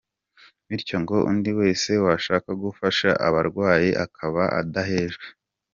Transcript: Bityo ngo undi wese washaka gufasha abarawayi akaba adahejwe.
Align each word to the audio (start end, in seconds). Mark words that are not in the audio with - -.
Bityo 0.67 0.95
ngo 1.03 1.17
undi 1.31 1.51
wese 1.59 1.89
washaka 2.05 2.49
gufasha 2.63 3.09
abarawayi 3.27 3.91
akaba 4.05 4.43
adahejwe. 4.59 5.27